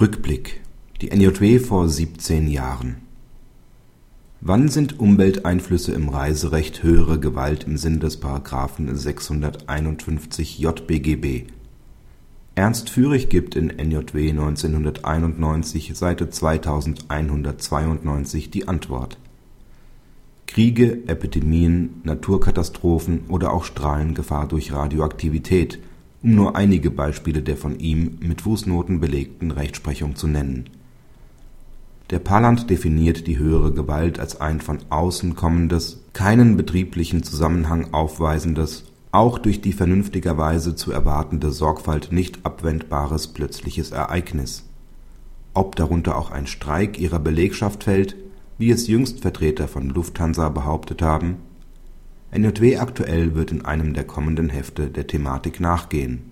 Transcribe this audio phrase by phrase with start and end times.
[0.00, 0.60] Rückblick
[1.00, 2.98] Die NJW vor 17 Jahren
[4.40, 8.22] Wann sind Umwelteinflüsse im Reiserecht höhere Gewalt im Sinne des§
[8.94, 11.46] 651 JBGB?
[12.54, 19.18] Ernst Führig gibt in NJW 1991, Seite 2192 die Antwort.
[20.46, 25.80] Kriege, Epidemien, Naturkatastrophen oder auch Strahlengefahr durch Radioaktivität
[26.22, 30.70] um nur einige Beispiele der von ihm mit Fußnoten belegten Rechtsprechung zu nennen.
[32.10, 38.84] Der Paland definiert die höhere Gewalt als ein von außen kommendes, keinen betrieblichen Zusammenhang aufweisendes,
[39.12, 44.64] auch durch die vernünftigerweise zu erwartende Sorgfalt nicht abwendbares plötzliches Ereignis.
[45.54, 48.16] Ob darunter auch ein Streik ihrer Belegschaft fällt,
[48.58, 51.36] wie es jüngst Vertreter von Lufthansa behauptet haben
[52.30, 56.30] NJW aktuell wird in einem der kommenden Hefte der Thematik nachgehen